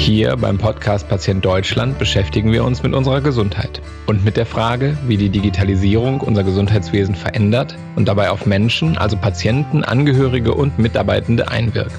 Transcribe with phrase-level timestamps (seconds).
[0.00, 4.96] Hier beim Podcast Patient Deutschland beschäftigen wir uns mit unserer Gesundheit und mit der Frage,
[5.06, 11.50] wie die Digitalisierung unser Gesundheitswesen verändert und dabei auf Menschen, also Patienten, Angehörige und Mitarbeitende
[11.50, 11.98] einwirkt.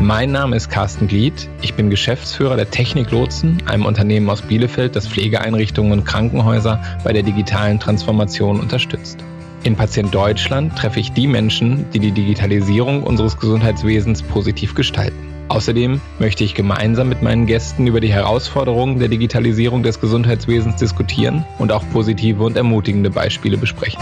[0.00, 1.50] Mein Name ist Carsten Glied.
[1.60, 7.12] Ich bin Geschäftsführer der Technik Lotsen, einem Unternehmen aus Bielefeld, das Pflegeeinrichtungen und Krankenhäuser bei
[7.12, 9.18] der digitalen Transformation unterstützt.
[9.64, 15.37] In Patient Deutschland treffe ich die Menschen, die die Digitalisierung unseres Gesundheitswesens positiv gestalten.
[15.48, 21.44] Außerdem möchte ich gemeinsam mit meinen Gästen über die Herausforderungen der Digitalisierung des Gesundheitswesens diskutieren
[21.58, 24.00] und auch positive und ermutigende Beispiele besprechen.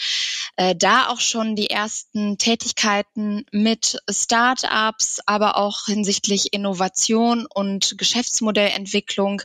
[0.56, 9.42] äh, da auch schon die ersten Tätigkeiten mit Start-ups, aber auch hinsichtlich Innovation und Geschäftsmodellentwicklung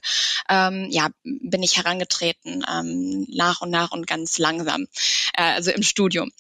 [0.49, 4.87] ähm, ja, bin ich herangetreten, ähm, nach und nach und ganz langsam,
[5.35, 6.31] äh, also im Studium.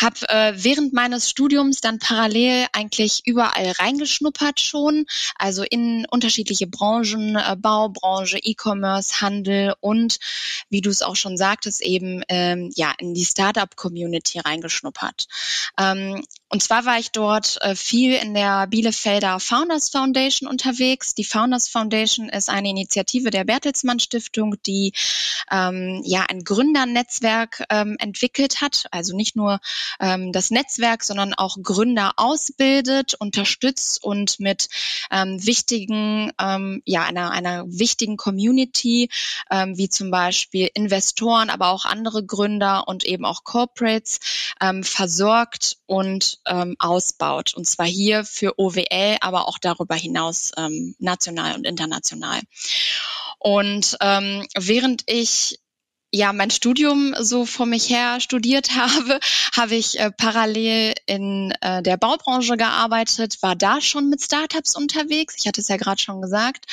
[0.00, 5.06] Hab äh, während meines Studiums dann parallel eigentlich überall reingeschnuppert schon,
[5.36, 10.18] also in unterschiedliche Branchen, äh, Baubranche, E-Commerce, Handel und,
[10.70, 15.26] wie du es auch schon sagtest, eben ähm, ja in die Startup-Community reingeschnuppert.
[15.78, 21.14] Ähm, und zwar war ich dort äh, viel in der Bielefelder Founders Foundation unterwegs.
[21.14, 24.92] Die Founders Foundation ist eine Initiative der Bertelsmann Stiftung, die
[25.50, 28.84] ähm, ja ein Gründernetzwerk ähm, entwickelt hat.
[28.90, 29.60] Also nicht nur
[29.98, 34.68] ähm, das Netzwerk, sondern auch Gründer ausbildet, unterstützt und mit
[35.10, 39.08] ähm, wichtigen, ähm, ja einer einer wichtigen Community
[39.50, 44.20] ähm, wie zum Beispiel Investoren, aber auch andere Gründer und eben auch Corporates
[44.60, 47.54] ähm, versorgt und ähm, ausbaut.
[47.54, 52.40] Und zwar hier für OWL, aber auch darüber hinaus ähm, national und international.
[53.38, 55.58] Und ähm, während ich
[56.14, 59.18] ja mein Studium so vor mich her studiert habe,
[59.56, 65.36] habe ich äh, parallel in äh, der Baubranche gearbeitet, war da schon mit Startups unterwegs.
[65.38, 66.66] Ich hatte es ja gerade schon gesagt,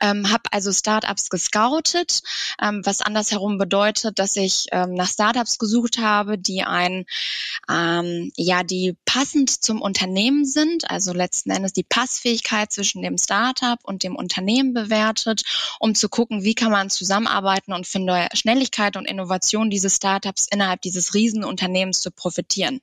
[0.00, 2.22] ähm, habe also Startups gescoutet,
[2.62, 7.04] ähm, was andersherum bedeutet, dass ich ähm, nach Startups gesucht habe, die ein
[7.68, 13.78] ähm, ja die passend zum Unternehmen sind, also letzten Endes die Passfähigkeit zwischen dem Startup
[13.82, 15.42] und dem Unternehmen bewertet,
[15.80, 20.46] um zu gucken, wie kann man zusammenarbeiten und für Schnelligkeit Geschwindigkeit und Innovation dieses Startups
[20.50, 22.80] innerhalb dieses Riesenunternehmens zu profitieren.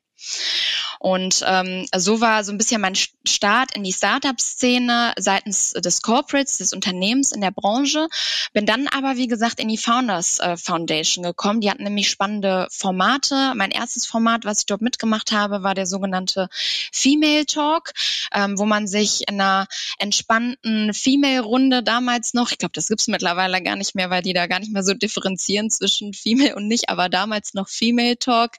[1.00, 6.58] Und ähm, so war so ein bisschen mein Start in die Startup-Szene seitens des Corporates,
[6.58, 8.08] des Unternehmens in der Branche.
[8.54, 11.62] Bin dann aber, wie gesagt, in die Founders äh, Foundation gekommen.
[11.62, 13.54] Die hatten nämlich spannende Formate.
[13.56, 16.50] Mein erstes Format, was ich dort mitgemacht habe, war der sogenannte
[16.92, 17.94] Female Talk,
[18.32, 19.68] ähm, wo man sich in einer
[19.98, 24.46] entspannten Female-Runde damals noch, ich glaube, das gibt's mittlerweile gar nicht mehr, weil die da
[24.46, 28.58] gar nicht mehr so differenzieren zwischen Female und nicht, aber damals noch Female Talk,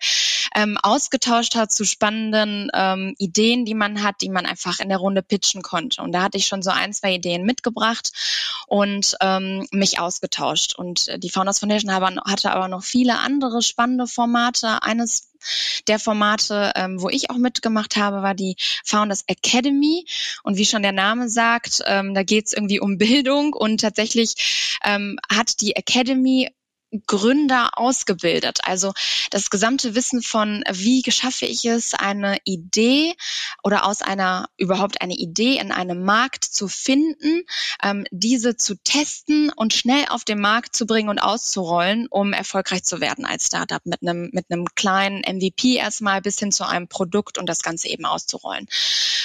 [0.55, 4.99] ähm, ausgetauscht hat zu spannenden ähm, Ideen, die man hat, die man einfach in der
[4.99, 6.03] Runde pitchen konnte.
[6.03, 8.13] Und da hatte ich schon so ein, zwei Ideen mitgebracht
[8.67, 10.75] und ähm, mich ausgetauscht.
[10.77, 14.83] Und äh, die Founders Foundation hatte aber noch viele andere spannende Formate.
[14.83, 15.33] Eines
[15.89, 20.07] der Formate, ähm, wo ich auch mitgemacht habe, war die Founders Academy.
[20.43, 24.79] Und wie schon der Name sagt, ähm, da geht es irgendwie um Bildung und tatsächlich
[24.85, 26.51] ähm, hat die Academy
[27.07, 28.61] Gründer ausgebildet.
[28.65, 28.93] Also
[29.31, 33.15] das gesamte Wissen von, wie schaffe ich es, eine Idee
[33.63, 37.43] oder aus einer überhaupt eine Idee in einem Markt zu finden,
[37.83, 42.85] ähm, diese zu testen und schnell auf den Markt zu bringen und auszurollen, um erfolgreich
[42.85, 46.89] zu werden als Startup mit einem mit einem kleinen MVP erstmal bis hin zu einem
[46.89, 48.67] Produkt und das Ganze eben auszurollen.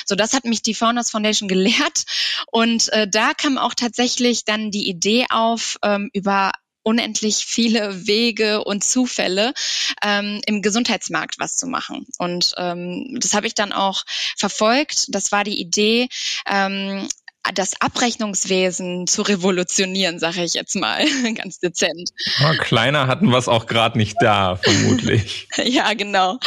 [0.06, 2.06] So, das hat mich die Founders Foundation gelehrt
[2.52, 6.52] und äh, da kam auch tatsächlich dann die Idee auf ähm, über
[6.88, 9.54] unendlich viele Wege und Zufälle
[10.01, 12.07] ähm, im Gesundheitsmarkt was zu machen.
[12.18, 14.06] Und ähm, das habe ich dann auch
[14.38, 15.13] verfolgt.
[15.13, 16.07] Das war die Idee,
[16.50, 17.10] ähm,
[17.54, 21.06] das Abrechnungswesen zu revolutionieren, sage ich jetzt mal,
[21.36, 22.12] ganz dezent.
[22.44, 25.48] Oh, kleiner hatten wir es auch gerade nicht da, vermutlich.
[25.64, 26.40] ja, genau.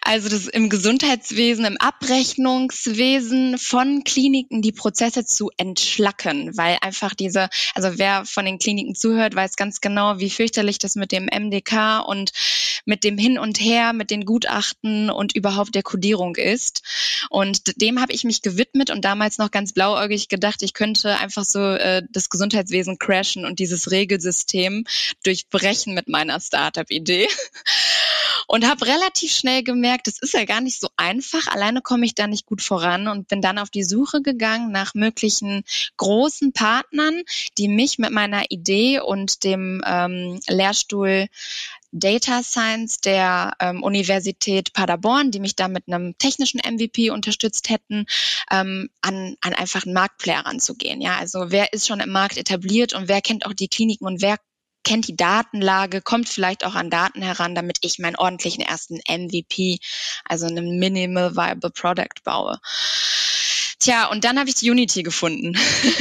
[0.00, 7.48] Also das im Gesundheitswesen, im Abrechnungswesen von Kliniken die Prozesse zu entschlacken, weil einfach diese,
[7.74, 12.04] also wer von den Kliniken zuhört, weiß ganz genau, wie fürchterlich das mit dem MDK
[12.06, 12.30] und
[12.84, 16.82] mit dem Hin und Her, mit den Gutachten und überhaupt der Kodierung ist.
[17.28, 21.44] Und dem habe ich mich gewidmet und damals noch ganz blauäugig gedacht, ich könnte einfach
[21.44, 24.84] so äh, das Gesundheitswesen crashen und dieses Regelsystem
[25.24, 27.28] durchbrechen mit meiner Startup-Idee
[28.46, 31.46] und habe relativ schnell gemerkt, das ist ja gar nicht so einfach.
[31.48, 34.94] Alleine komme ich da nicht gut voran und bin dann auf die Suche gegangen nach
[34.94, 35.64] möglichen
[35.96, 37.22] großen Partnern,
[37.58, 41.28] die mich mit meiner Idee und dem ähm, Lehrstuhl
[41.92, 48.06] Data Science der ähm, Universität Paderborn, die mich da mit einem technischen MVP unterstützt hätten,
[48.50, 51.00] ähm, an, an einfach einen Marktplayer ranzugehen.
[51.00, 54.22] Ja, also wer ist schon im Markt etabliert und wer kennt auch die Kliniken und
[54.22, 54.36] wer
[54.86, 59.80] kennt die Datenlage, kommt vielleicht auch an Daten heran, damit ich meinen ordentlichen ersten MVP,
[60.24, 62.60] also einen Minimal Viable Product baue.
[63.78, 65.52] Tja, und dann habe ich die Unity gefunden.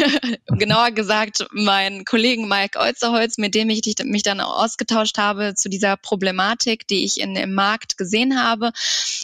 [0.47, 5.97] Genauer gesagt, mein Kollegen Mike Olzerholz, mit dem ich mich dann ausgetauscht habe zu dieser
[5.97, 8.71] Problematik, die ich in, im Markt gesehen habe,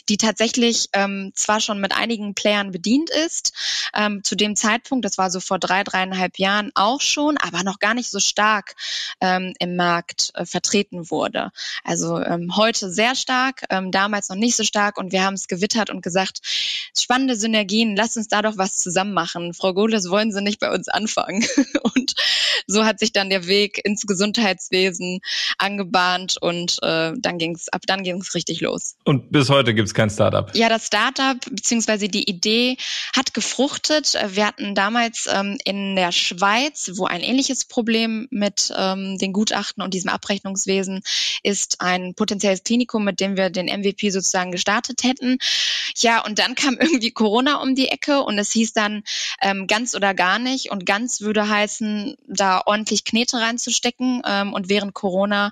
[0.10, 3.54] die tatsächlich ähm, zwar schon mit einigen Playern bedient ist,
[3.96, 7.80] ähm, zu dem Zeitpunkt, das war so vor drei, dreieinhalb Jahren auch schon, aber noch
[7.80, 8.76] gar nicht so stark
[9.22, 11.52] ähm, im Markt äh, vertreten wurde.
[11.86, 15.48] Also ähm, heute sehr stark, ähm, damals noch nicht so stark und wir haben es
[15.48, 16.42] gewittert und gesagt,
[16.98, 19.54] spannende Synergien, lasst uns da doch was zusammen machen.
[19.54, 21.46] Frau Gohles, wollen Sie nicht bei uns anfangen?
[21.96, 22.16] Und
[22.68, 25.20] so hat sich dann der Weg ins Gesundheitswesen
[25.58, 28.96] angebahnt und äh, dann ging's ab dann ging's richtig los.
[29.04, 30.54] Und bis heute gibt's kein Startup?
[30.56, 32.78] Ja, das Startup beziehungsweise die Idee
[33.16, 34.18] hat gefruchtet.
[34.30, 39.84] Wir hatten damals ähm, in der Schweiz, wo ein ähnliches Problem mit ähm, den Gutachten
[39.84, 41.02] und diesem Abrechnungswesen
[41.44, 45.38] ist, ein potenzielles Klinikum, mit dem wir den MVP sozusagen gestartet hätten.
[45.98, 49.04] Ja, und dann kam irgendwie Corona um die Ecke und es hieß dann
[49.42, 50.72] ähm, ganz oder gar nicht.
[50.72, 54.22] Und ganz würde heißen, da ordentlich Knete reinzustecken.
[54.26, 55.52] Ähm, und während Corona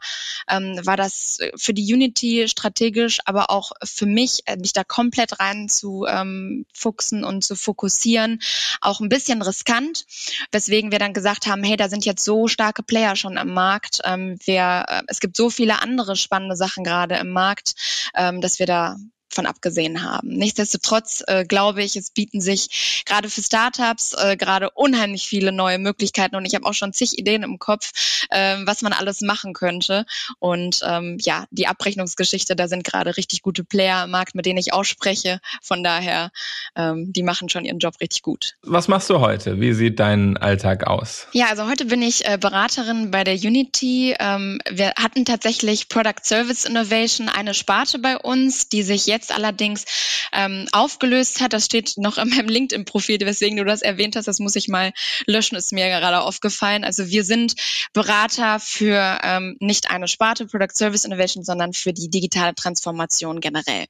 [0.50, 5.40] ähm, war das für die Unity strategisch, aber auch für mich, äh, mich da komplett
[5.40, 8.40] rein zu ähm, fuchsen und zu fokussieren,
[8.82, 10.06] auch ein bisschen riskant.
[10.52, 14.00] Weswegen wir dann gesagt haben, hey, da sind jetzt so starke Player schon am Markt.
[14.04, 17.76] Ähm, wir, äh, es gibt so viele andere spannende Sachen gerade im Markt,
[18.16, 18.98] ähm, dass wir da
[19.34, 20.30] von abgesehen haben.
[20.30, 25.80] Nichtsdestotrotz äh, glaube ich, es bieten sich gerade für Startups äh, gerade unheimlich viele neue
[25.80, 27.92] Möglichkeiten und ich habe auch schon zig Ideen im Kopf,
[28.30, 30.06] äh, was man alles machen könnte.
[30.40, 34.58] Und ähm, ja, die Abrechnungsgeschichte, da sind gerade richtig gute Player im Markt, mit denen
[34.58, 35.40] ich auch spreche.
[35.62, 36.32] Von daher,
[36.76, 38.56] ähm, die machen schon ihren Job richtig gut.
[38.64, 39.60] Was machst du heute?
[39.60, 41.28] Wie sieht dein Alltag aus?
[41.34, 44.16] Ja, also heute bin ich äh, Beraterin bei der Unity.
[44.20, 49.34] Ähm, wir hatten tatsächlich Product Service Innovation, eine Sparte bei uns, die sich jetzt jetzt
[49.34, 49.86] allerdings
[50.32, 51.54] ähm, aufgelöst hat.
[51.54, 54.28] Das steht noch in meinem LinkedIn-Profil, weswegen du das erwähnt hast.
[54.28, 54.94] Das muss ich mal
[55.26, 56.84] löschen, ist mir gerade aufgefallen.
[56.84, 57.56] Also wir sind
[57.94, 63.86] Berater für ähm, nicht eine Sparte Product Service Innovation, sondern für die digitale Transformation generell.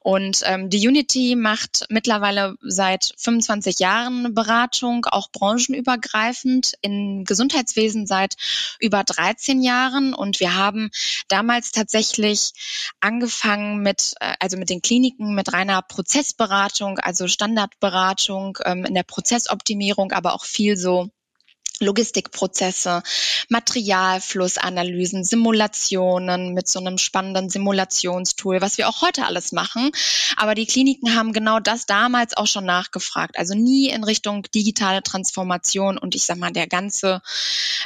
[0.00, 8.34] Und ähm, die Unity macht mittlerweile seit 25 Jahren Beratung, auch branchenübergreifend, im Gesundheitswesen seit
[8.80, 10.14] über 13 Jahren.
[10.14, 10.90] Und wir haben
[11.28, 12.52] damals tatsächlich
[13.00, 19.02] angefangen mit, äh, also mit den Kliniken, mit reiner Prozessberatung, also Standardberatung ähm, in der
[19.02, 21.10] Prozessoptimierung, aber auch viel so
[21.82, 23.02] Logistikprozesse,
[23.48, 29.90] Materialflussanalysen, Simulationen mit so einem spannenden Simulationstool, was wir auch heute alles machen.
[30.36, 33.36] Aber die Kliniken haben genau das damals auch schon nachgefragt.
[33.36, 37.20] Also nie in Richtung digitale Transformation und ich sag mal, der ganze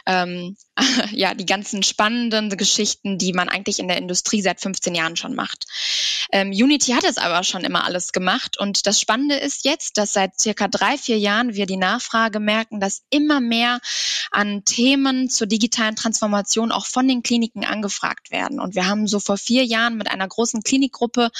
[0.05, 0.57] ähm,
[1.13, 5.35] ja, die ganzen spannenden Geschichten, die man eigentlich in der Industrie seit 15 Jahren schon
[5.35, 5.67] macht.
[6.33, 10.13] Ähm, Unity hat es aber schon immer alles gemacht und das Spannende ist jetzt, dass
[10.13, 13.81] seit circa drei, vier Jahren wir die Nachfrage merken, dass immer mehr
[14.31, 18.61] an Themen zur digitalen Transformation auch von den Kliniken angefragt werden.
[18.61, 21.31] Und wir haben so vor vier Jahren mit einer großen Klinikgruppe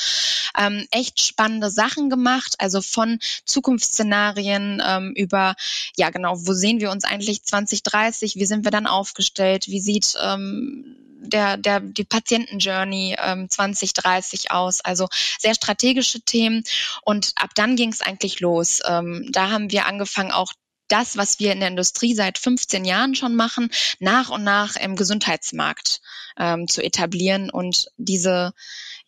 [0.57, 5.57] ähm, echt spannende Sachen gemacht, also von Zukunftsszenarien ähm, über,
[5.97, 9.26] ja genau, wo sehen wir uns eigentlich 2030, wie sind wir dann aufgestellt,
[9.69, 14.81] wie sieht ähm, der, der, die Patientenjourney ähm, 2030 aus.
[14.81, 16.65] Also sehr strategische Themen.
[17.03, 18.81] Und ab dann ging es eigentlich los.
[18.87, 20.53] Ähm, da haben wir angefangen, auch
[20.89, 24.97] das, was wir in der Industrie seit 15 Jahren schon machen, nach und nach im
[24.97, 26.01] Gesundheitsmarkt
[26.39, 28.53] ähm, zu etablieren und diese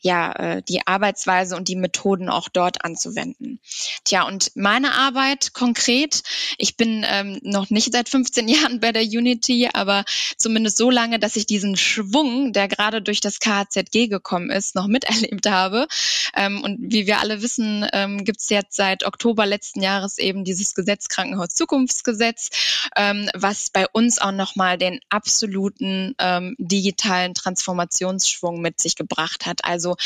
[0.01, 3.59] ja, äh, die Arbeitsweise und die Methoden auch dort anzuwenden.
[4.05, 6.23] Tja, und meine Arbeit konkret,
[6.57, 10.05] ich bin ähm, noch nicht seit 15 Jahren bei der Unity, aber
[10.37, 14.87] zumindest so lange, dass ich diesen Schwung, der gerade durch das KZG gekommen ist, noch
[14.87, 15.89] miterlebt habe.
[16.35, 20.45] Ähm, und wie wir alle wissen, ähm, gibt es jetzt seit Oktober letzten Jahres eben
[20.45, 22.49] dieses Gesetz Krankenhaus Zukunftsgesetz,
[22.97, 29.65] ähm, was bei uns auch nochmal den absoluten ähm, digitalen Transformationsschwung mit sich gebracht hat.
[29.65, 29.97] Also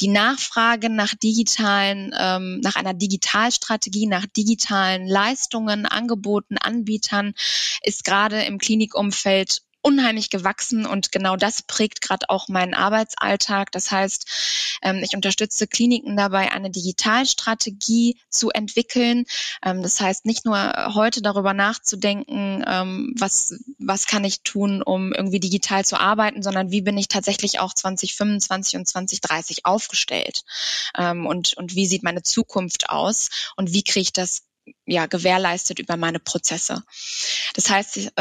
[0.00, 7.34] die Nachfrage nach digitalen, ähm, nach einer Digitalstrategie, nach digitalen Leistungen, Angeboten, Anbietern
[7.82, 13.70] ist gerade im Klinikumfeld unheimlich gewachsen und genau das prägt gerade auch meinen Arbeitsalltag.
[13.70, 19.26] Das heißt, ähm, ich unterstütze Kliniken dabei, eine Digitalstrategie zu entwickeln.
[19.62, 25.12] Ähm, das heißt, nicht nur heute darüber nachzudenken, ähm, was, was kann ich tun, um
[25.12, 30.44] irgendwie digital zu arbeiten, sondern wie bin ich tatsächlich auch 2025 und 2030 aufgestellt
[30.96, 34.44] und, und wie sieht meine Zukunft aus und wie kriege ich das
[34.86, 36.82] ja, gewährleistet über meine Prozesse.
[37.54, 38.12] Das heißt,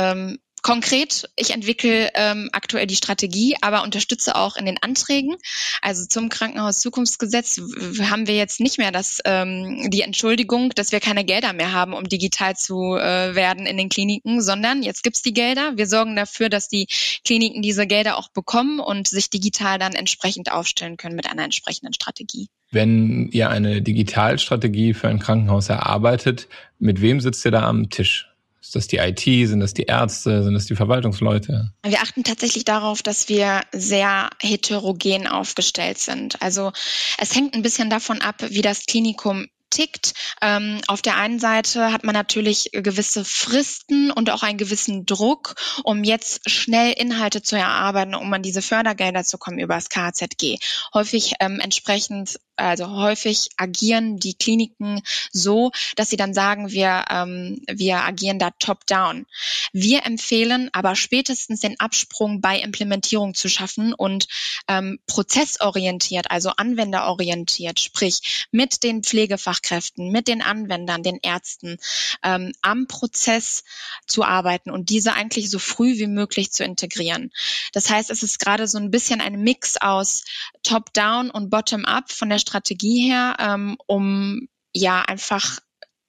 [0.63, 5.36] Konkret, ich entwickle ähm, aktuell die Strategie, aber unterstütze auch in den Anträgen.
[5.82, 7.60] Also zum Krankenhaus-Zukunftsgesetz
[8.01, 11.91] haben wir jetzt nicht mehr das, ähm, die Entschuldigung, dass wir keine Gelder mehr haben,
[11.93, 15.74] um digital zu äh, werden in den Kliniken, sondern jetzt gibt's die Gelder.
[15.75, 16.88] Wir sorgen dafür, dass die
[17.25, 21.93] Kliniken diese Gelder auch bekommen und sich digital dann entsprechend aufstellen können mit einer entsprechenden
[21.93, 22.48] Strategie.
[22.72, 26.48] Wenn ihr eine Digitalstrategie für ein Krankenhaus erarbeitet,
[26.79, 28.33] mit wem sitzt ihr da am Tisch?
[28.63, 29.20] Ist das die IT?
[29.20, 30.41] Sind das die Ärzte?
[30.41, 31.74] Sind das die Verwaltungsleute?
[31.86, 36.41] Wir achten tatsächlich darauf, dass wir sehr heterogen aufgestellt sind.
[36.41, 36.72] Also
[37.17, 40.13] es hängt ein bisschen davon ab, wie das Klinikum tickt.
[40.41, 45.55] Ähm, auf der einen Seite hat man natürlich gewisse Fristen und auch einen gewissen Druck,
[45.84, 50.58] um jetzt schnell Inhalte zu erarbeiten, um an diese Fördergelder zu kommen über das KZG.
[50.93, 57.62] Häufig ähm, entsprechend also häufig agieren die Kliniken so, dass sie dann sagen, wir, ähm,
[57.67, 59.25] wir agieren da top-down.
[59.72, 64.27] Wir empfehlen aber spätestens den Absprung bei Implementierung zu schaffen und
[64.67, 71.77] ähm, prozessorientiert, also anwenderorientiert, sprich mit den Pflegefachkräften, mit den Anwendern, den Ärzten
[72.22, 73.63] ähm, am Prozess
[74.05, 77.31] zu arbeiten und diese eigentlich so früh wie möglich zu integrieren.
[77.72, 80.24] Das heißt, es ist gerade so ein bisschen ein Mix aus
[80.62, 85.59] top-down und bottom-up von der Strategie her, ähm, um ja einfach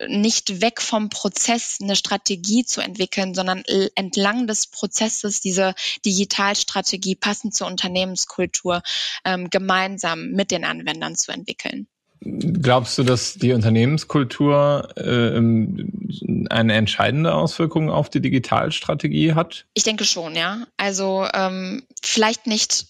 [0.09, 3.63] nicht weg vom Prozess eine Strategie zu entwickeln, sondern
[3.95, 5.75] entlang des Prozesses diese
[6.05, 8.83] Digitalstrategie passend zur Unternehmenskultur
[9.25, 11.87] ähm, gemeinsam mit den Anwendern zu entwickeln.
[12.21, 19.67] Glaubst du, dass die Unternehmenskultur äh, eine entscheidende Auswirkung auf die Digitalstrategie hat?
[19.75, 20.67] Ich denke schon, ja.
[20.79, 22.87] Also ähm, vielleicht nicht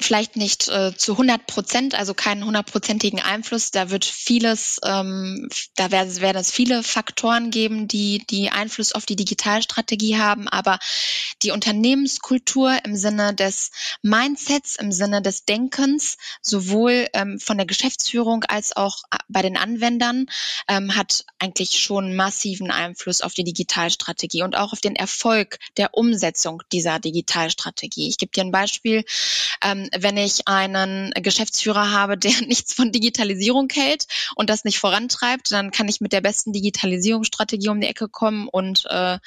[0.00, 3.72] vielleicht nicht äh, zu 100 Prozent, also keinen hundertprozentigen Einfluss.
[3.72, 9.06] Da wird vieles, ähm, da werden, werden es viele Faktoren geben, die die Einfluss auf
[9.06, 10.48] die Digitalstrategie haben.
[10.48, 10.78] Aber
[11.42, 13.70] die Unternehmenskultur im Sinne des
[14.02, 19.56] Mindsets, im Sinne des Denkens, sowohl ähm, von der Geschäftsführung als auch äh, bei den
[19.56, 20.26] Anwendern,
[20.68, 25.94] ähm, hat eigentlich schon massiven Einfluss auf die Digitalstrategie und auch auf den Erfolg der
[25.94, 28.08] Umsetzung dieser Digitalstrategie.
[28.08, 29.04] Ich gebe dir ein Beispiel.
[29.62, 35.52] Ähm, wenn ich einen Geschäftsführer habe, der nichts von Digitalisierung hält und das nicht vorantreibt,
[35.52, 39.18] dann kann ich mit der besten Digitalisierungsstrategie um die Ecke kommen und äh,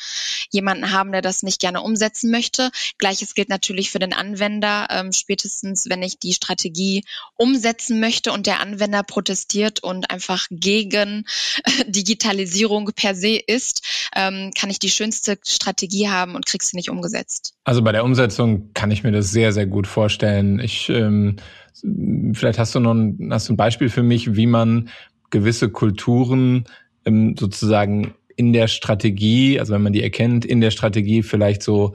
[0.49, 2.71] jemanden haben, der das nicht gerne umsetzen möchte.
[2.97, 4.87] Gleiches gilt natürlich für den Anwender.
[4.89, 7.03] Ähm, spätestens, wenn ich die Strategie
[7.35, 11.25] umsetzen möchte und der Anwender protestiert und einfach gegen
[11.63, 13.81] äh, Digitalisierung per se ist,
[14.15, 17.53] ähm, kann ich die schönste Strategie haben und krieg sie nicht umgesetzt.
[17.63, 20.50] Also bei der Umsetzung kann ich mir das sehr, sehr gut vorstellen.
[20.59, 21.37] Ich ähm,
[22.33, 24.89] vielleicht hast du noch ein, hast du ein Beispiel für mich, wie man
[25.29, 26.65] gewisse Kulturen
[27.05, 31.93] ähm, sozusagen in der Strategie, also wenn man die erkennt, in der Strategie vielleicht so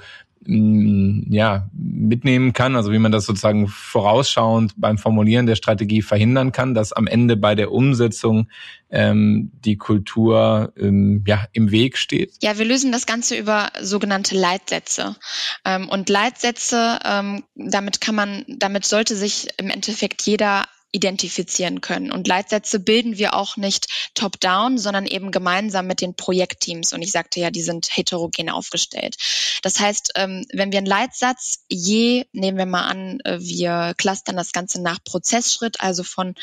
[0.49, 6.75] ja, mitnehmen kann, also wie man das sozusagen vorausschauend beim Formulieren der Strategie verhindern kann,
[6.75, 8.49] dass am Ende bei der Umsetzung
[8.91, 12.35] ähm, die Kultur ähm, ja, im Weg steht?
[12.43, 15.17] Ja, wir lösen das Ganze über sogenannte Leitsätze.
[15.65, 22.11] Ähm, und Leitsätze, ähm, damit kann man, damit sollte sich im Endeffekt jeder identifizieren können.
[22.11, 26.95] Und Leitsätze bilden wir auch nicht top-down, sondern eben gemeinsam mit den Projektteams.
[26.95, 29.17] Und ich sagte ja, die sind heterogen aufgestellt.
[29.62, 34.37] Das heißt, ähm, wenn wir einen Leitsatz je, nehmen wir mal an, äh, wir clustern
[34.37, 36.35] das Ganze nach Prozessschritt, also von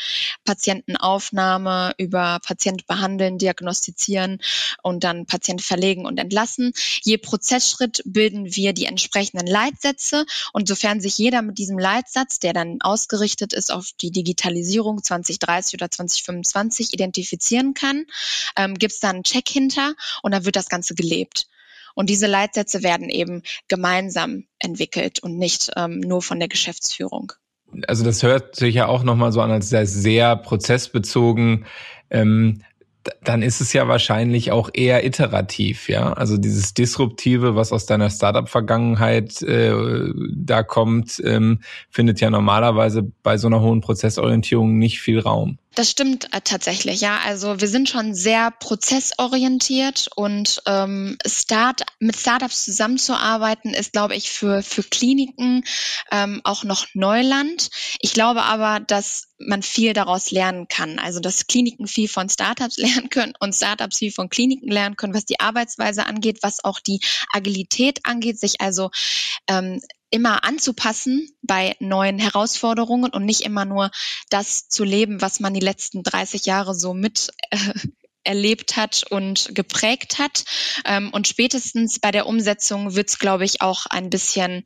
[0.44, 4.40] Patientenaufnahme über Patient behandeln, diagnostizieren
[4.82, 6.72] und dann Patient verlegen und entlassen.
[7.02, 10.26] Je Prozessschritt bilden wir die entsprechenden Leitsätze.
[10.52, 15.02] Und sofern sich jeder mit diesem Leitsatz, der dann ausgerichtet ist auf die digitale Digitalisierung
[15.02, 18.04] 2030 oder 2025 identifizieren kann,
[18.56, 21.46] ähm, gibt es da einen Check hinter und da wird das Ganze gelebt.
[21.94, 27.32] Und diese Leitsätze werden eben gemeinsam entwickelt und nicht ähm, nur von der Geschäftsführung.
[27.88, 31.66] Also das hört sich ja auch nochmal so an, als sehr, sehr prozessbezogen.
[32.10, 32.62] Ähm,
[33.22, 36.12] dann ist es ja wahrscheinlich auch eher iterativ, ja.
[36.12, 39.74] Also dieses Disruptive, was aus deiner Startup-Vergangenheit äh,
[40.34, 45.58] da kommt, ähm, findet ja normalerweise bei so einer hohen Prozessorientierung nicht viel Raum.
[45.74, 47.18] Das stimmt äh, tatsächlich, ja.
[47.24, 54.30] Also wir sind schon sehr prozessorientiert und ähm, Start, mit Startups zusammenzuarbeiten ist, glaube ich,
[54.30, 55.64] für, für Kliniken
[56.12, 57.70] ähm, auch noch Neuland.
[58.00, 61.00] Ich glaube aber, dass man viel daraus lernen kann.
[61.00, 65.14] Also dass Kliniken viel von Startups lernen können und Startups viel von Kliniken lernen können,
[65.14, 67.00] was die Arbeitsweise angeht, was auch die
[67.32, 68.90] Agilität angeht, sich also
[69.48, 69.80] ähm,
[70.14, 73.90] immer anzupassen bei neuen Herausforderungen und nicht immer nur
[74.30, 77.58] das zu leben, was man die letzten 30 Jahre so mit äh,
[78.22, 80.44] erlebt hat und geprägt hat.
[80.84, 84.62] Ähm, und spätestens bei der Umsetzung wird es, glaube ich, auch ein bisschen,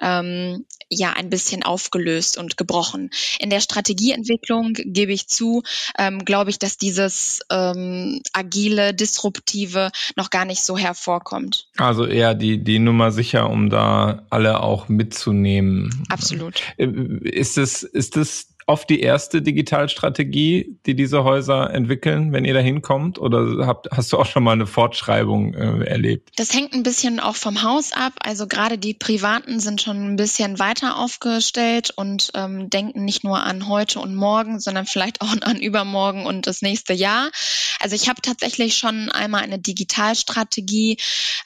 [0.00, 3.10] ähm, ja, ein bisschen aufgelöst und gebrochen.
[3.38, 5.62] In der Strategieentwicklung gebe ich zu,
[5.98, 11.68] ähm, glaube ich, dass dieses ähm, agile, disruptive noch gar nicht so hervorkommt.
[11.76, 16.04] Also eher die, die Nummer sicher, um da alle auch mitzunehmen.
[16.10, 16.62] Absolut.
[16.76, 16.86] Äh,
[17.22, 22.60] ist es, ist es oft die erste Digitalstrategie, die diese Häuser entwickeln, wenn ihr da
[22.60, 23.18] hinkommt?
[23.18, 26.30] Oder habt, hast du auch schon mal eine Fortschreibung äh, erlebt?
[26.36, 28.14] Das hängt ein bisschen auch vom Haus ab.
[28.20, 33.42] Also gerade die Privaten sind schon ein bisschen weiter aufgestellt und ähm, denken nicht nur
[33.42, 37.30] an heute und morgen, sondern vielleicht auch an übermorgen und das nächste Jahr.
[37.78, 40.96] Also ich habe tatsächlich schon einmal eine Digitalstrategie,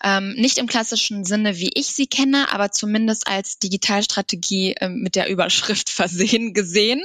[0.05, 5.17] ähm, nicht im klassischen Sinne, wie ich sie kenne, aber zumindest als Digitalstrategie äh, mit
[5.17, 7.03] der Überschrift versehen gesehen.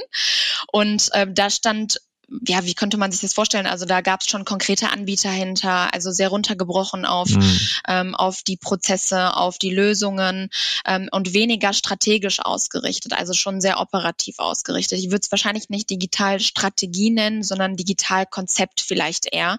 [0.72, 2.00] Und äh, da stand
[2.46, 3.66] ja, wie könnte man sich das vorstellen?
[3.66, 7.58] Also da gab es schon konkrete Anbieter hinter, also sehr runtergebrochen auf, mhm.
[7.88, 10.48] ähm, auf die Prozesse, auf die Lösungen
[10.86, 14.98] ähm, und weniger strategisch ausgerichtet, also schon sehr operativ ausgerichtet.
[14.98, 19.58] Ich würde es wahrscheinlich nicht digital Strategie nennen, sondern digital Konzept vielleicht eher.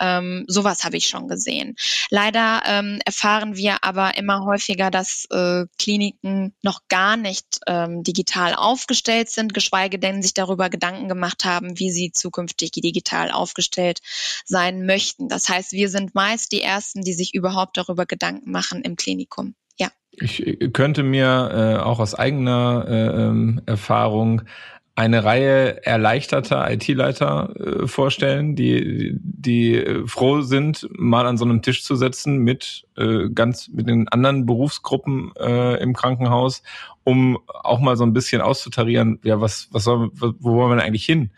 [0.00, 1.76] Ähm, sowas habe ich schon gesehen.
[2.10, 8.54] Leider ähm, erfahren wir aber immer häufiger, dass äh, Kliniken noch gar nicht ähm, digital
[8.54, 14.00] aufgestellt sind, geschweige denn sich darüber Gedanken gemacht haben, wie sie zukünftig digital aufgestellt
[14.44, 15.28] sein möchten.
[15.28, 19.54] Das heißt, wir sind meist die Ersten, die sich überhaupt darüber Gedanken machen im Klinikum.
[19.78, 19.90] Ja.
[20.12, 24.42] Ich könnte mir äh, auch aus eigener äh, ähm, Erfahrung
[24.94, 31.62] eine Reihe erleichterter IT-Leiter äh, vorstellen, die, die äh, froh sind, mal an so einem
[31.62, 36.62] Tisch zu setzen mit äh, ganz mit den anderen Berufsgruppen äh, im Krankenhaus,
[37.04, 40.86] um auch mal so ein bisschen auszutarieren, ja, was, was soll, wo wollen wir denn
[40.86, 41.30] eigentlich hin?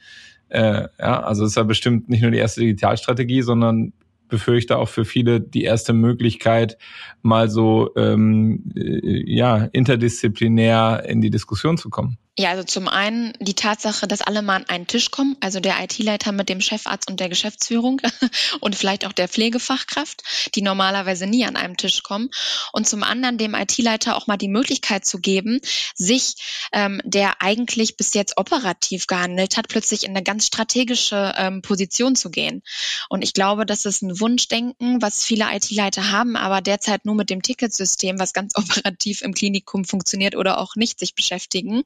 [0.54, 3.92] Äh, ja, also ist ja bestimmt nicht nur die erste Digitalstrategie, sondern
[4.28, 6.78] befürchte auch für viele die erste Möglichkeit,
[7.22, 12.18] mal so ähm, äh, ja interdisziplinär in die Diskussion zu kommen.
[12.36, 15.80] Ja, also zum einen die Tatsache, dass alle mal an einen Tisch kommen, also der
[15.80, 18.00] IT-Leiter mit dem Chefarzt und der Geschäftsführung
[18.60, 20.24] und vielleicht auch der Pflegefachkraft,
[20.56, 22.30] die normalerweise nie an einem Tisch kommen.
[22.72, 25.60] Und zum anderen dem IT-Leiter auch mal die Möglichkeit zu geben,
[25.94, 26.34] sich,
[26.72, 32.16] ähm, der eigentlich bis jetzt operativ gehandelt hat, plötzlich in eine ganz strategische ähm, Position
[32.16, 32.62] zu gehen.
[33.08, 37.30] Und ich glaube, das ist ein Wunschdenken, was viele IT-Leiter haben, aber derzeit nur mit
[37.30, 41.84] dem Ticketsystem, was ganz operativ im Klinikum funktioniert oder auch nicht sich beschäftigen.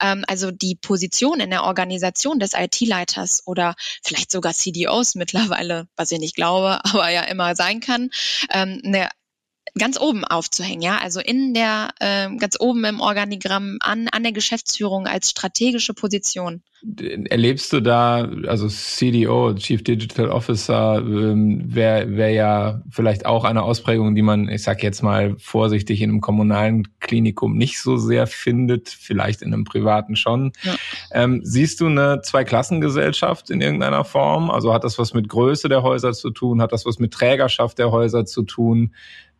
[0.00, 6.10] Ähm, also die Position in der Organisation des IT-Leiters oder vielleicht sogar CDOs mittlerweile, was
[6.12, 8.10] ich nicht glaube, aber ja immer sein kann,
[8.50, 9.08] ähm, eine
[9.78, 14.32] ganz oben aufzuhängen, ja, also in der, äh, ganz oben im Organigramm an, an der
[14.32, 16.62] Geschäftsführung als strategische Position.
[17.30, 23.62] Erlebst du da, also CDO, Chief Digital Officer, ähm, wäre wär ja vielleicht auch eine
[23.62, 28.26] Ausprägung, die man, ich sag jetzt mal vorsichtig, in einem kommunalen Klinikum nicht so sehr
[28.26, 30.52] findet, vielleicht in einem privaten schon.
[30.62, 30.76] Ja.
[31.12, 34.50] Ähm, siehst du eine Zweiklassengesellschaft in irgendeiner Form?
[34.50, 36.60] Also hat das was mit Größe der Häuser zu tun?
[36.60, 38.92] Hat das was mit Trägerschaft der Häuser zu tun?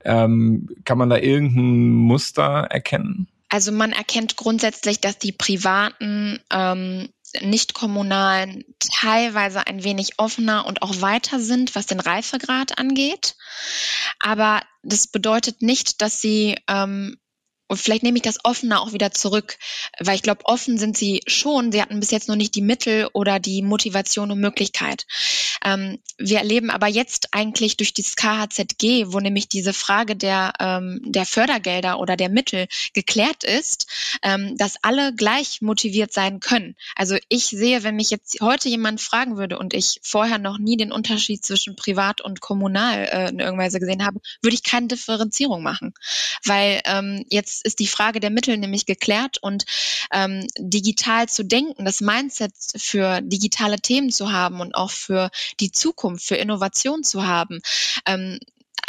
[0.07, 3.29] Ähm, kann man da irgendein Muster erkennen?
[3.49, 7.09] Also man erkennt grundsätzlich, dass die privaten ähm,
[7.43, 13.37] nicht kommunalen teilweise ein wenig offener und auch weiter sind, was den Reifegrad angeht.
[14.21, 17.19] Aber das bedeutet nicht, dass sie ähm,
[17.69, 19.59] und vielleicht nehme ich das offener auch wieder zurück,
[19.99, 21.73] weil ich glaube, offen sind sie schon.
[21.73, 25.07] Sie hatten bis jetzt noch nicht die Mittel oder die Motivation und Möglichkeit.
[25.65, 31.01] Ähm, wir erleben aber jetzt eigentlich durch das KHZG, wo nämlich diese Frage der, ähm,
[31.05, 33.87] der Fördergelder oder der Mittel geklärt ist,
[34.23, 36.77] ähm, dass alle gleich motiviert sein können.
[36.95, 40.77] Also ich sehe, wenn mich jetzt heute jemand fragen würde und ich vorher noch nie
[40.77, 44.87] den Unterschied zwischen privat und kommunal äh, in irgendeiner Weise gesehen habe, würde ich keine
[44.87, 45.95] Differenzierung machen.
[46.45, 49.65] Weil ähm, jetzt jetzt ist die Frage der Mittel nämlich geklärt und
[50.13, 55.73] ähm, digital zu denken, das Mindset für digitale Themen zu haben und auch für die
[55.73, 57.61] Zukunft, für Innovation zu haben,
[58.07, 58.39] ähm,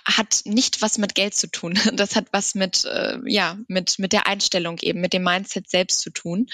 [0.05, 1.73] hat nicht was mit Geld zu tun.
[1.93, 5.99] Das hat was mit, äh, ja, mit, mit der Einstellung eben, mit dem Mindset selbst
[5.99, 6.47] zu tun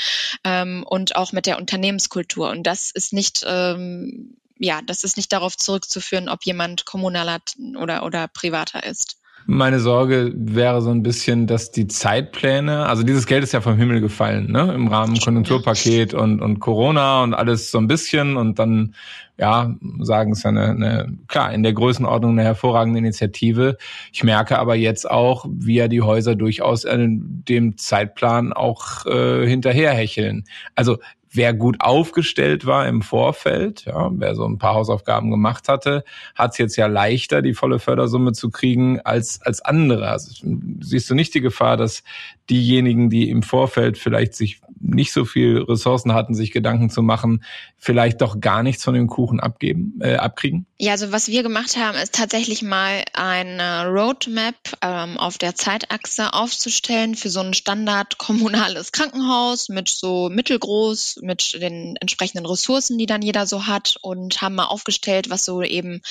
[0.44, 2.50] ähm, und auch mit der Unternehmenskultur.
[2.50, 7.42] Und das ist nicht, ähm, ja, das ist nicht darauf zurückzuführen, ob jemand kommunaler
[7.76, 9.18] oder, oder privater ist.
[9.46, 13.78] Meine Sorge wäre so ein bisschen, dass die Zeitpläne, also dieses Geld ist ja vom
[13.78, 14.74] Himmel gefallen, ne?
[14.74, 18.96] Im Rahmen Konjunkturpaket und, und Corona und alles so ein bisschen und dann,
[19.38, 23.78] ja, sagen es ja eine, eine, klar, in der Größenordnung eine hervorragende Initiative.
[24.14, 30.46] Ich merke aber jetzt auch, wie ja die Häuser durchaus dem Zeitplan auch äh, hinterherhecheln.
[30.76, 31.00] Also
[31.34, 36.04] wer gut aufgestellt war im Vorfeld, ja, wer so ein paar Hausaufgaben gemacht hatte,
[36.36, 40.10] hat es jetzt ja leichter, die volle Fördersumme zu kriegen als, als andere.
[40.10, 40.46] Also
[40.82, 42.04] siehst du nicht die Gefahr, dass
[42.50, 47.44] diejenigen, die im Vorfeld vielleicht sich nicht so viel Ressourcen hatten, sich Gedanken zu machen,
[47.78, 50.66] vielleicht doch gar nichts von dem Kuchen abgeben, äh, abkriegen?
[50.78, 56.34] Ja, also was wir gemacht haben, ist tatsächlich mal eine Roadmap ähm, auf der Zeitachse
[56.34, 63.06] aufzustellen für so ein Standard kommunales Krankenhaus mit so mittelgroß, mit den entsprechenden Ressourcen, die
[63.06, 66.02] dann jeder so hat und haben mal aufgestellt, was so eben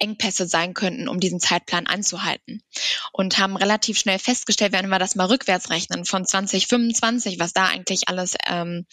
[0.00, 2.62] Engpässe sein könnten, um diesen Zeitplan anzuhalten.
[3.12, 7.66] Und haben relativ schnell festgestellt, wenn wir das mal rückwärts rechnen von 2025, was da
[7.66, 8.86] eigentlich alles ähm,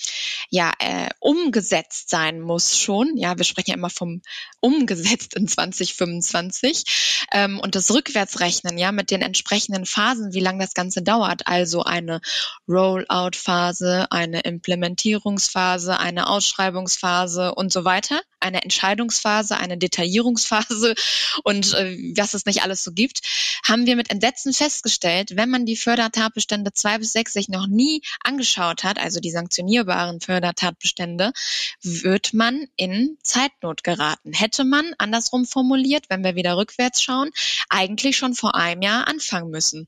[0.49, 3.17] ja äh, umgesetzt sein muss schon.
[3.17, 4.21] Ja, wir sprechen ja immer vom
[4.59, 10.73] umgesetzt in 2025 ähm, und das Rückwärtsrechnen, ja, mit den entsprechenden Phasen, wie lange das
[10.73, 11.47] Ganze dauert.
[11.47, 12.21] Also eine
[12.67, 20.95] Rollout-Phase, eine Implementierungsphase, eine Ausschreibungsphase und so weiter eine Entscheidungsphase, eine Detaillierungsphase
[21.43, 23.21] und äh, was es nicht alles so gibt,
[23.65, 28.01] haben wir mit Entsetzen festgestellt, wenn man die Fördertatbestände zwei bis sechs sich noch nie
[28.23, 31.33] angeschaut hat, also die sanktionierbaren Fördertatbestände,
[31.81, 34.33] wird man in Zeitnot geraten.
[34.33, 37.31] Hätte man, andersrum formuliert, wenn wir wieder rückwärts schauen,
[37.69, 39.87] eigentlich schon vor einem Jahr anfangen müssen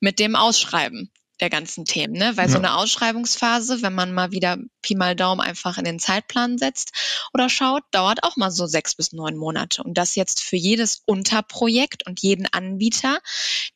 [0.00, 2.36] mit dem Ausschreiben der ganzen Themen, ne?
[2.36, 2.52] Weil ja.
[2.52, 6.92] so eine Ausschreibungsphase, wenn man mal wieder Pi mal Daumen einfach in den Zeitplan setzt
[7.32, 9.82] oder schaut, dauert auch mal so sechs bis neun Monate.
[9.82, 13.18] Und das jetzt für jedes Unterprojekt und jeden Anbieter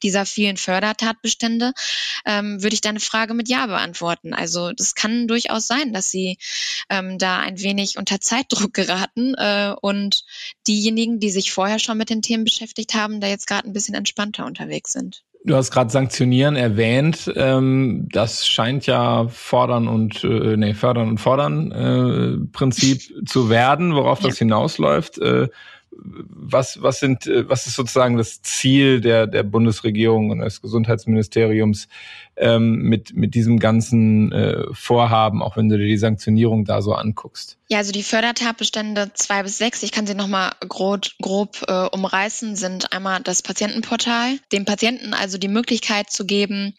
[0.02, 1.72] dieser vielen Fördertatbestände,
[2.24, 4.34] ähm, würde ich deine Frage mit Ja beantworten.
[4.34, 6.38] Also das kann durchaus sein, dass sie
[6.88, 10.24] ähm, da ein wenig unter Zeitdruck geraten äh, und
[10.68, 13.94] diejenigen, die sich vorher schon mit den Themen beschäftigt haben, da jetzt gerade ein bisschen
[13.94, 15.24] entspannter unterwegs sind.
[15.44, 17.32] Du hast gerade Sanktionieren erwähnt.
[17.36, 23.94] Ähm, das scheint ja fordern und äh, nee, fördern und fordern äh, Prinzip zu werden,
[23.94, 25.18] worauf das hinausläuft.
[25.18, 25.48] Äh,
[26.00, 31.88] was, was sind, äh, was ist sozusagen das Ziel der, der Bundesregierung und des Gesundheitsministeriums
[32.36, 36.94] ähm, mit, mit diesem ganzen äh, Vorhaben, auch wenn du dir die Sanktionierung da so
[36.94, 37.58] anguckst?
[37.68, 42.56] Ja, also die Fördertatbestände zwei bis sechs, ich kann sie nochmal grob, grob äh, umreißen,
[42.56, 46.74] sind einmal das Patientenportal, dem Patienten also die Möglichkeit zu geben,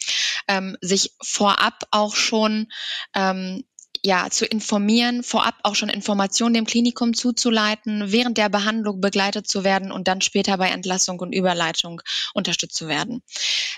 [0.48, 2.68] ähm, sich vorab auch schon
[3.14, 3.64] ähm,
[4.04, 9.64] ja, zu informieren, vorab auch schon Informationen dem Klinikum zuzuleiten, während der Behandlung begleitet zu
[9.64, 12.02] werden und dann später bei Entlassung und Überleitung
[12.34, 13.22] unterstützt zu werden.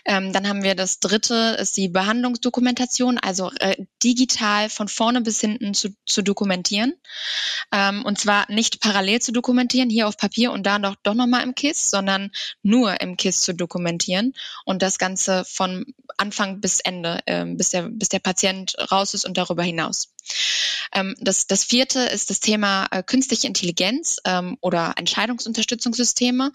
[0.05, 5.39] Ähm, dann haben wir das dritte, ist die Behandlungsdokumentation, also äh, digital von vorne bis
[5.39, 6.93] hinten zu, zu dokumentieren.
[7.71, 11.43] Ähm, und zwar nicht parallel zu dokumentieren, hier auf Papier und da doch, doch nochmal
[11.43, 12.31] im KISS, sondern
[12.61, 14.33] nur im KISS zu dokumentieren
[14.65, 15.85] und das Ganze von
[16.17, 20.10] Anfang bis Ende, äh, bis, der, bis der Patient raus ist und darüber hinaus.
[20.93, 26.51] Ähm, das, das vierte ist das Thema äh, künstliche Intelligenz ähm, oder Entscheidungsunterstützungssysteme.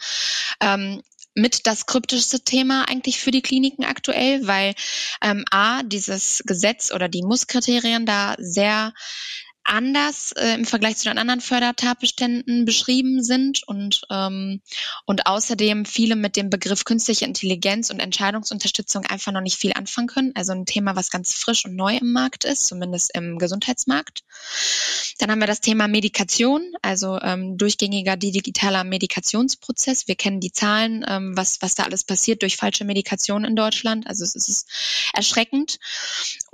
[0.61, 1.03] Ähm,
[1.37, 4.75] mit das kryptischste Thema eigentlich für die Kliniken aktuell, weil
[5.23, 8.95] ähm, A, dieses Gesetz oder die Musskriterien da sehr
[9.69, 14.61] anders äh, im Vergleich zu den anderen Fördertatbeständen beschrieben sind und, ähm,
[15.05, 20.09] und außerdem viele mit dem Begriff künstliche Intelligenz und Entscheidungsunterstützung einfach noch nicht viel anfangen
[20.09, 20.33] können.
[20.35, 24.23] Also ein Thema, was ganz frisch und neu im Markt ist, zumindest im Gesundheitsmarkt.
[25.19, 30.09] Dann haben wir das Thema Medikation, also ähm, durchgängiger digitaler Medikationsprozess.
[30.09, 34.07] Wir kennen die Zahlen, ähm, was, was da alles passiert durch falsche Medikation in Deutschland.
[34.07, 34.69] Also es ist
[35.13, 35.79] erschreckend.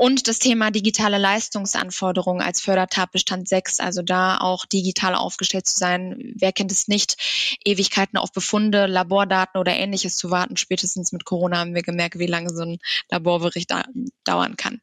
[0.02, 5.78] Und das Thema digitale Leistungsanforderungen als Fördertat Tatbestand 6, also da auch digital aufgestellt zu
[5.78, 6.34] sein.
[6.34, 7.16] Wer kennt es nicht,
[7.64, 10.56] Ewigkeiten auf Befunde, Labordaten oder ähnliches zu warten.
[10.56, 12.78] Spätestens mit Corona haben wir gemerkt, wie lange so ein
[13.12, 13.84] Laborbericht da,
[14.24, 14.80] dauern kann.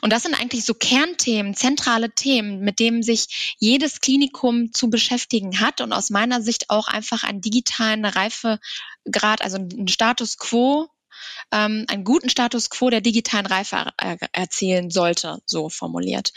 [0.00, 5.60] Und das sind eigentlich so Kernthemen, zentrale Themen, mit denen sich jedes Klinikum zu beschäftigen
[5.60, 10.88] hat und aus meiner Sicht auch einfach einen digitalen Reifegrad, also einen Status quo
[11.52, 16.32] ähm, einen guten Status quo der digitalen Reife er erzielen sollte, so formuliert.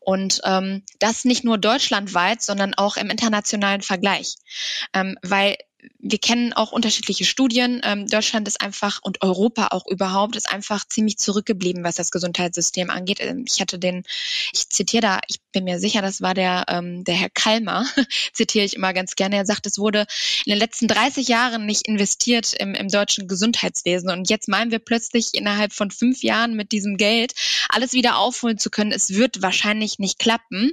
[0.00, 4.36] Und ähm, das nicht nur deutschlandweit, sondern auch im internationalen Vergleich.
[4.94, 5.56] Ähm, weil
[6.00, 7.80] wir kennen auch unterschiedliche Studien.
[7.84, 12.90] Ähm, Deutschland ist einfach und Europa auch überhaupt ist einfach ziemlich zurückgeblieben, was das Gesundheitssystem
[12.90, 13.18] angeht.
[13.20, 14.02] Ähm, ich hatte den,
[14.52, 17.86] ich zitiere da, ich bin mir sicher, das war der, ähm, der Herr Kalmer,
[18.32, 19.36] zitiere ich immer ganz gerne.
[19.36, 20.06] Er sagt, es wurde
[20.44, 24.10] in den letzten 30 Jahren nicht investiert im, im deutschen Gesundheitswesen.
[24.10, 27.34] Und jetzt meinen wir plötzlich innerhalb von fünf Jahren mit diesem Geld
[27.68, 28.92] alles wieder aufholen zu können.
[28.92, 30.72] Es wird wahrscheinlich nicht klappen.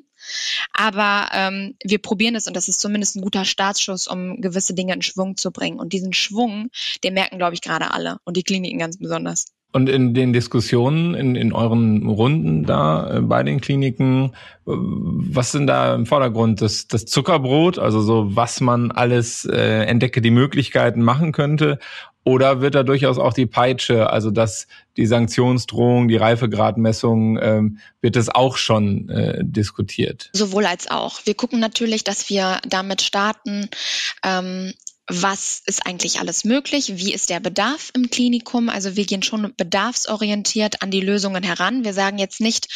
[0.73, 4.93] Aber ähm, wir probieren es und das ist zumindest ein guter Startschuss, um gewisse Dinge
[4.93, 5.79] in Schwung zu bringen.
[5.79, 6.69] Und diesen Schwung,
[7.03, 9.54] den merken, glaube ich, gerade alle und die Kliniken ganz besonders.
[9.75, 15.51] Und in den Diskussionen, in, in euren Runden da äh, bei den Kliniken, äh, was
[15.51, 16.61] sind da im Vordergrund?
[16.61, 21.77] Das, das Zuckerbrot, also so, was man alles äh, entdecke, die Möglichkeiten machen könnte?
[22.23, 28.15] Oder wird da durchaus auch die Peitsche, also dass die Sanktionsdrohung, die Reifegradmessung, ähm, wird
[28.15, 30.29] das auch schon äh, diskutiert?
[30.31, 31.19] Sowohl als auch.
[31.25, 33.67] Wir gucken natürlich, dass wir damit starten,
[34.23, 34.73] ähm,
[35.07, 38.69] was ist eigentlich alles möglich, wie ist der Bedarf im Klinikum.
[38.69, 41.83] Also wir gehen schon bedarfsorientiert an die Lösungen heran.
[41.83, 42.67] Wir sagen jetzt nicht,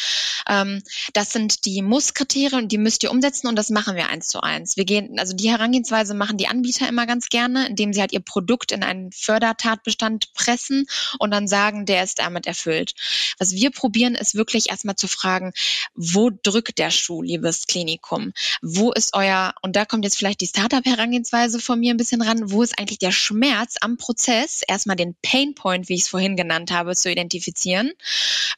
[0.48, 4.40] ähm, das sind die Muss-Kriterien die müsst ihr umsetzen und das machen wir eins zu
[4.40, 4.76] eins.
[4.76, 8.20] Wir gehen, also die Herangehensweise machen die Anbieter immer ganz gerne, indem sie halt ihr
[8.20, 10.86] Produkt in einen Fördertatbestand pressen
[11.18, 12.94] und dann sagen, der ist damit erfüllt.
[13.38, 15.52] Was wir probieren, ist wirklich erstmal zu fragen,
[15.94, 18.32] wo drückt der Schuh, liebes Klinikum?
[18.62, 22.50] Wo ist euer, und da kommt jetzt vielleicht die Startup-Herangehensweise von mir ein bisschen ran,
[22.50, 26.70] wo ist eigentlich der Schmerz am Prozess, erstmal den Painpoint, wie ich es vorhin genannt
[26.70, 27.92] habe, zu identifizieren,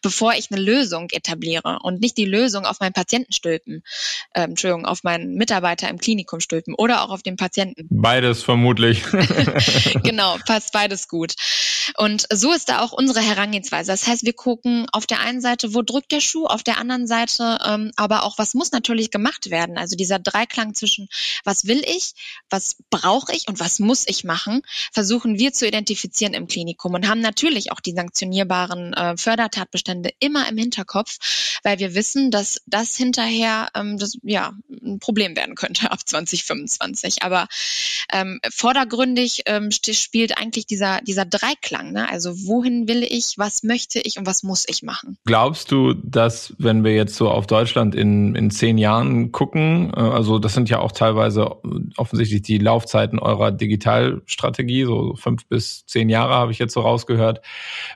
[0.03, 3.83] bevor ich eine Lösung etabliere und nicht die Lösung auf meinen Patienten stülpen,
[4.35, 7.87] äh, Entschuldigung, auf meinen Mitarbeiter im Klinikum stülpen oder auch auf den Patienten.
[7.90, 9.03] Beides vermutlich.
[10.03, 11.35] genau, passt beides gut.
[11.97, 13.90] Und so ist da auch unsere Herangehensweise.
[13.90, 17.07] Das heißt, wir gucken auf der einen Seite, wo drückt der Schuh, auf der anderen
[17.07, 19.79] Seite ähm, aber auch, was muss natürlich gemacht werden.
[19.79, 21.09] Also dieser Dreiklang zwischen,
[21.45, 22.14] was will ich,
[22.51, 27.09] was brauche ich und was muss ich machen, versuchen wir zu identifizieren im Klinikum und
[27.09, 31.18] haben natürlich auch die sanktionierbaren äh, Fördertatbestände immer im Hinterkopf,
[31.62, 37.23] weil wir wissen, dass das hinterher ähm, das, ja, ein Problem werden könnte ab 2025.
[37.23, 37.49] Aber
[38.12, 41.72] ähm, vordergründig ähm, spielt eigentlich dieser, dieser Dreiklang.
[41.93, 42.09] Ne?
[42.09, 45.19] Also wohin will ich, was möchte ich und was muss ich machen?
[45.25, 50.01] Glaubst du, dass wenn wir jetzt so auf Deutschland in, in zehn Jahren gucken, äh,
[50.01, 51.57] also das sind ja auch teilweise
[51.97, 56.81] offensichtlich die Laufzeiten eurer eurer Digitalstrategie, so fünf bis zehn Jahre habe ich jetzt so
[56.81, 57.41] rausgehört.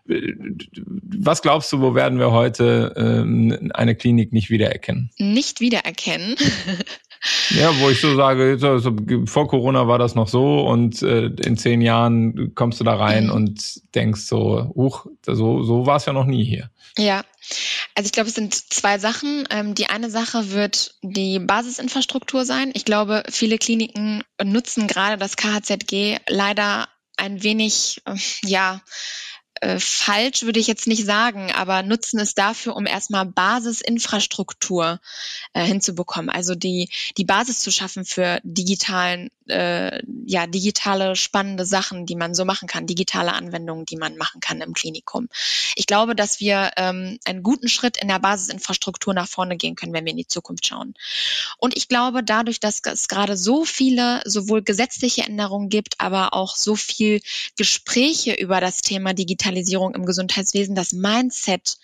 [0.07, 5.11] Was glaubst du, wo werden wir heute ähm, eine Klinik nicht wiedererkennen?
[5.19, 6.37] Nicht wiedererkennen.
[7.51, 8.81] Ja, wo ich so sage, so,
[9.27, 13.27] vor Corona war das noch so und äh, in zehn Jahren kommst du da rein
[13.27, 13.33] mhm.
[13.33, 16.71] und denkst so, huch, so, so war es ja noch nie hier.
[16.99, 17.23] Ja,
[17.95, 19.47] also ich glaube, es sind zwei Sachen.
[19.51, 22.71] Ähm, die eine Sache wird die Basisinfrastruktur sein.
[22.75, 28.81] Ich glaube, viele Kliniken nutzen gerade das KHZG leider ein wenig, äh, ja,
[29.61, 35.01] äh, falsch würde ich jetzt nicht sagen, aber nutzen es dafür, um erstmal Basisinfrastruktur
[35.55, 36.31] äh, hinzubekommen.
[36.31, 42.35] Also die, die Basis zu schaffen für digitalen, äh, ja, digitale spannende Sachen, die man
[42.35, 45.29] so machen kann, digitale Anwendungen, die man machen kann im Klinikum.
[45.75, 49.93] Ich glaube, dass wir ähm, einen guten Schritt in der Basisinfrastruktur nach vorne gehen können,
[49.95, 50.95] wenn wir in die Zukunft schauen.
[51.59, 56.57] Und ich glaube, dadurch, dass es gerade so viele sowohl gesetzliche Änderungen gibt, aber auch
[56.57, 57.21] so viel
[57.57, 61.79] Gespräche über das Thema Digitalisierung, Digitalisierung im Gesundheitswesen das Mindset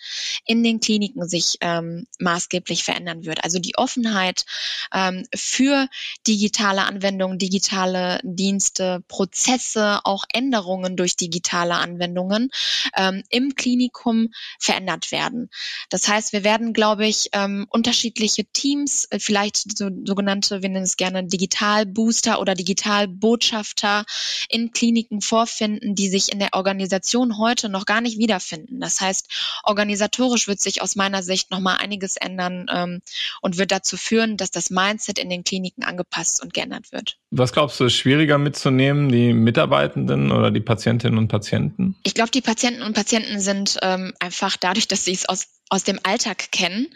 [0.45, 3.43] in den Kliniken sich ähm, maßgeblich verändern wird.
[3.43, 4.45] Also die Offenheit
[4.93, 5.87] ähm, für
[6.27, 12.49] digitale Anwendungen, digitale Dienste, Prozesse, auch Änderungen durch digitale Anwendungen
[12.97, 15.49] ähm, im Klinikum verändert werden.
[15.89, 20.83] Das heißt, wir werden, glaube ich, ähm, unterschiedliche Teams, äh, vielleicht so, sogenannte, wir nennen
[20.83, 24.03] es gerne Digitalbooster oder Digitalbotschafter
[24.49, 28.79] in Kliniken vorfinden, die sich in der Organisation heute heute noch gar nicht wiederfinden.
[28.79, 33.01] Das heißt, organisatorisch wird sich aus meiner Sicht noch mal einiges ändern ähm,
[33.41, 37.17] und wird dazu führen, dass das Mindset in den Kliniken angepasst und geändert wird.
[37.29, 41.95] Was glaubst du, ist schwieriger mitzunehmen, die Mitarbeitenden oder die Patientinnen und Patienten?
[42.03, 45.83] Ich glaube, die Patienten und Patienten sind ähm, einfach dadurch, dass sie es aus aus
[45.83, 46.87] dem Alltag kennen,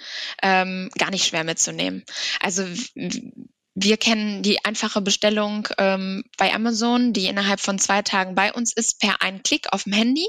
[0.43, 2.03] ähm, gar nicht schwer mitzunehmen.
[2.41, 2.63] Also
[3.79, 8.73] wir kennen die einfache Bestellung ähm, bei Amazon, die innerhalb von zwei Tagen bei uns
[8.73, 10.27] ist, per einen Klick auf dem Handy.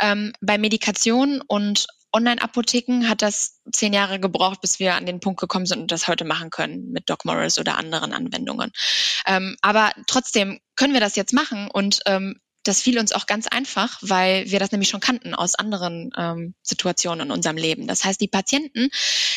[0.00, 5.38] Ähm, bei Medikationen und Online-Apotheken hat das zehn Jahre gebraucht, bis wir an den Punkt
[5.38, 8.72] gekommen sind und das heute machen können mit Doc Morris oder anderen Anwendungen.
[9.26, 13.46] Ähm, aber trotzdem können wir das jetzt machen und ähm, das fiel uns auch ganz
[13.46, 17.86] einfach, weil wir das nämlich schon kannten aus anderen ähm, Situationen in unserem Leben.
[17.86, 18.90] Das heißt, die Patienten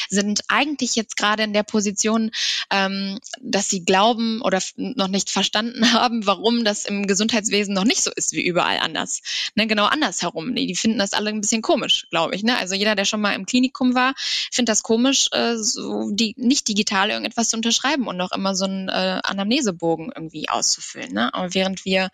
[0.09, 2.31] sind eigentlich jetzt gerade in der Position,
[2.69, 8.03] ähm, dass sie glauben oder noch nicht verstanden haben, warum das im Gesundheitswesen noch nicht
[8.03, 9.21] so ist wie überall anders.
[9.55, 10.53] Ne, genau andersherum.
[10.53, 12.43] Die, die finden das alle ein bisschen komisch, glaube ich.
[12.43, 12.57] Ne?
[12.57, 14.13] Also jeder, der schon mal im Klinikum war,
[14.51, 18.65] findet das komisch, äh, so die nicht digital irgendetwas zu unterschreiben und noch immer so
[18.65, 21.13] einen äh, Anamnesebogen irgendwie auszufüllen.
[21.13, 21.33] Ne?
[21.33, 22.09] Aber während wir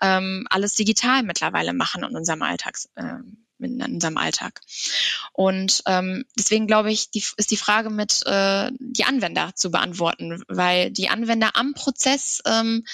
[0.00, 3.18] ähm, alles digital mittlerweile machen in unserem Alltags, äh,
[3.60, 4.60] in unserem Alltag.
[5.32, 10.42] Und ähm, deswegen glaube ich, die, ist die Frage mit äh, die Anwender zu beantworten,
[10.48, 12.84] weil die Anwender am Prozess ähm,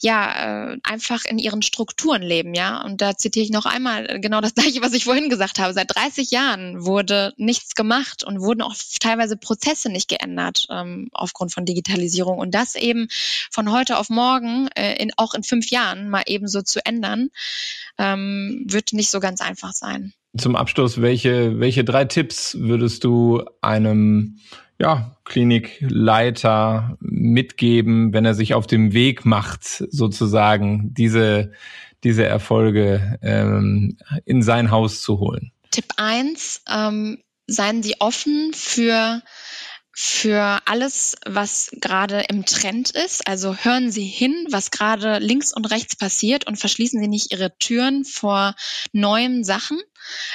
[0.00, 2.82] ja äh, einfach in ihren Strukturen leben, ja.
[2.82, 5.72] Und da zitiere ich noch einmal genau das gleiche, was ich vorhin gesagt habe.
[5.72, 11.52] Seit 30 Jahren wurde nichts gemacht und wurden auch teilweise Prozesse nicht geändert ähm, aufgrund
[11.52, 12.38] von Digitalisierung.
[12.38, 13.08] Und das eben
[13.50, 17.30] von heute auf morgen, äh, in, auch in fünf Jahren mal eben so zu ändern,
[17.98, 20.12] ähm, wird nicht so ganz einfach sein.
[20.36, 24.38] Zum Abschluss, welche, welche drei Tipps würdest du einem
[24.78, 31.52] ja, Klinikleiter mitgeben, wenn er sich auf dem Weg macht, sozusagen diese,
[32.04, 35.52] diese Erfolge ähm, in sein Haus zu holen?
[35.70, 39.22] Tipp eins: ähm, seien Sie offen für
[39.98, 43.26] für alles, was gerade im Trend ist.
[43.26, 47.56] Also hören Sie hin, was gerade links und rechts passiert und verschließen Sie nicht Ihre
[47.56, 48.54] Türen vor
[48.92, 49.80] neuen Sachen.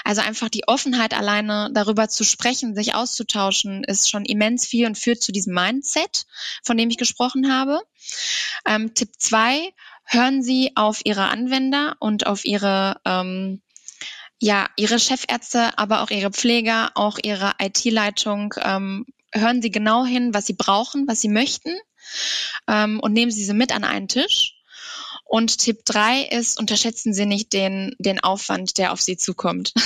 [0.04, 4.98] Also einfach die Offenheit alleine darüber zu sprechen, sich auszutauschen, ist schon immens viel und
[4.98, 6.26] führt zu diesem Mindset,
[6.64, 7.82] von dem ich gesprochen habe.
[8.66, 9.72] Ähm, Tipp zwei:
[10.06, 13.62] Hören Sie auf Ihre Anwender und auf Ihre ähm,
[14.44, 20.34] ja, ihre Chefärzte, aber auch ihre Pfleger, auch ihre IT-Leitung, ähm, hören Sie genau hin,
[20.34, 21.72] was Sie brauchen, was Sie möchten
[22.68, 24.56] ähm, und nehmen Sie sie mit an einen Tisch.
[25.24, 29.74] Und Tipp drei ist, unterschätzen Sie nicht den, den Aufwand, der auf Sie zukommt.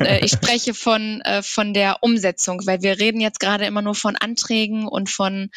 [0.00, 3.94] Äh, ich spreche von, äh, von der Umsetzung, weil wir reden jetzt gerade immer nur
[3.94, 5.50] von Anträgen und von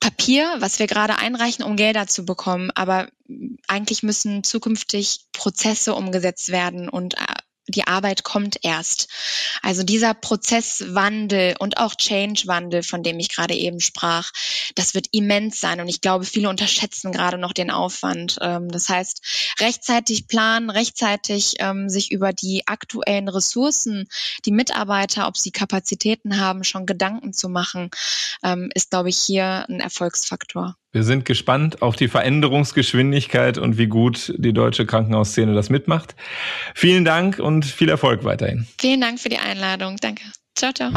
[0.00, 2.70] Papier, was wir gerade einreichen, um Gelder zu bekommen.
[2.74, 3.08] Aber
[3.66, 7.24] eigentlich müssen zukünftig Prozesse umgesetzt werden und äh,
[7.68, 9.08] die Arbeit kommt erst.
[9.62, 14.30] Also dieser Prozesswandel und auch Change-Wandel, von dem ich gerade eben sprach,
[14.74, 15.80] das wird immens sein.
[15.80, 18.38] Und ich glaube, viele unterschätzen gerade noch den Aufwand.
[18.40, 24.08] Ähm, das heißt, rechtzeitig planen, rechtzeitig ähm, sich über die aktuellen Ressourcen,
[24.44, 27.90] die Mitarbeiter, ob sie Kapazitäten haben, schon Gedanken zu machen,
[28.42, 30.76] ähm, ist, glaube ich, hier ein Erfolgsfaktor.
[30.96, 36.16] Wir sind gespannt auf die Veränderungsgeschwindigkeit und wie gut die deutsche Krankenhausszene das mitmacht.
[36.74, 38.66] Vielen Dank und viel Erfolg weiterhin.
[38.80, 39.98] Vielen Dank für die Einladung.
[40.00, 40.22] Danke.
[40.54, 40.90] Ciao, ciao.